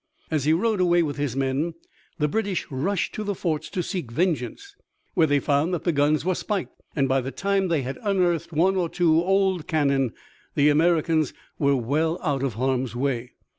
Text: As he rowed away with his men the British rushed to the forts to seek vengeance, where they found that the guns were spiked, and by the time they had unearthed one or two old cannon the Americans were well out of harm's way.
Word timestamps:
As 0.31 0.45
he 0.45 0.53
rowed 0.53 0.81
away 0.81 1.03
with 1.03 1.17
his 1.17 1.35
men 1.35 1.75
the 2.17 2.27
British 2.27 2.65
rushed 2.71 3.13
to 3.13 3.23
the 3.23 3.35
forts 3.35 3.69
to 3.69 3.83
seek 3.83 4.11
vengeance, 4.11 4.75
where 5.13 5.27
they 5.27 5.39
found 5.39 5.75
that 5.75 5.83
the 5.83 5.91
guns 5.91 6.25
were 6.25 6.33
spiked, 6.33 6.81
and 6.95 7.07
by 7.07 7.21
the 7.21 7.29
time 7.29 7.67
they 7.67 7.83
had 7.83 7.99
unearthed 8.01 8.51
one 8.51 8.75
or 8.77 8.89
two 8.89 9.23
old 9.23 9.67
cannon 9.67 10.13
the 10.55 10.69
Americans 10.69 11.35
were 11.59 11.75
well 11.75 12.19
out 12.23 12.41
of 12.41 12.55
harm's 12.55 12.95
way. 12.95 13.33